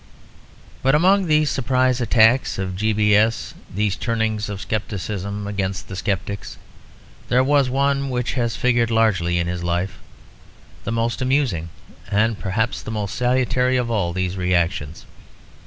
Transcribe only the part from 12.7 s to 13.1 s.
the